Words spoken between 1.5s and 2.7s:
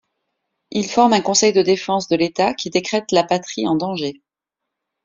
de défense de l'état